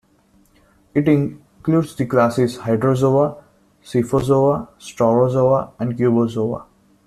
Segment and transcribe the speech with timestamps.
[0.95, 3.43] It includes the classes Hydrozoa,
[3.83, 6.65] Scyphozoa, Staurozoa and Cubozoa.